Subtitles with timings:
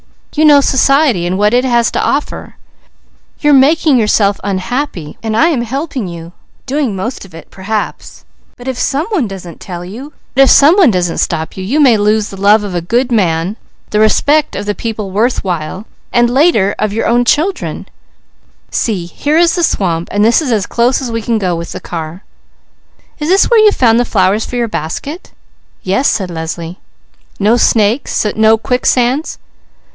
[0.33, 2.55] You know society and what it has to offer.
[3.41, 6.31] You're making yourself unhappy, while I am helping you,
[6.65, 7.43] but
[8.67, 9.57] if some one doesn't
[11.17, 13.57] stop you, you may lose the love of a good man,
[13.91, 17.87] the respect of the people worth while, and later of your own children!
[18.71, 21.73] See, here is the swamp and this is as close as we can go with
[21.73, 22.23] the car."
[23.19, 25.31] "Is this where you found the flowers for your basket?"
[25.83, 26.79] "Yes," said Leslie.
[27.37, 29.37] "No snakes, no quicksands?"